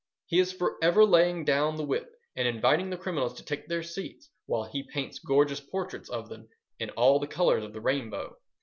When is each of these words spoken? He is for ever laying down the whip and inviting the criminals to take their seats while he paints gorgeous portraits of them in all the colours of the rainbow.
He 0.25 0.39
is 0.39 0.51
for 0.51 0.77
ever 0.81 1.05
laying 1.05 1.45
down 1.45 1.75
the 1.75 1.83
whip 1.85 2.11
and 2.35 2.47
inviting 2.47 2.89
the 2.89 2.97
criminals 2.97 3.35
to 3.35 3.45
take 3.45 3.67
their 3.67 3.83
seats 3.83 4.31
while 4.47 4.63
he 4.63 4.81
paints 4.81 5.19
gorgeous 5.19 5.59
portraits 5.59 6.09
of 6.09 6.27
them 6.27 6.49
in 6.79 6.89
all 6.89 7.19
the 7.19 7.27
colours 7.27 7.63
of 7.63 7.71
the 7.71 7.81
rainbow. 7.81 8.35